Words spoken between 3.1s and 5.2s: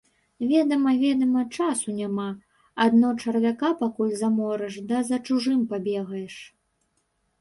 чарвяка пакуль заморыш да